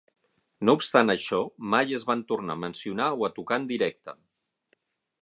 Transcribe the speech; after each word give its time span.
No 0.69 0.73
obstant 0.79 1.13
això, 1.15 1.41
mai 1.75 1.95
es 1.99 2.07
van 2.13 2.25
tornar 2.33 2.57
a 2.59 2.63
mencionar 2.65 3.13
o 3.21 3.31
a 3.31 3.33
tocar 3.39 3.63
en 3.65 3.71
directe. 3.77 4.21